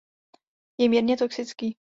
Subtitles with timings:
[0.77, 1.77] Je mírně toxický.